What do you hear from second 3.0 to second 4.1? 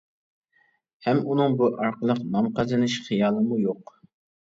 خىيالىمۇ يوق.